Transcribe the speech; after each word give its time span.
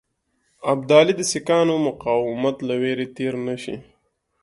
ابدالي 0.73 1.13
د 1.17 1.21
سیکهانو 1.31 1.75
مقاومت 1.87 2.57
له 2.67 2.75
وېرې 2.81 3.07
تېر 3.17 3.33
نه 3.47 3.55
شي. 3.63 3.75